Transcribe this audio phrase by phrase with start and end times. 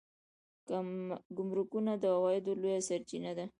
[1.37, 3.45] ګمرکونه د عوایدو لویه سرچینه ده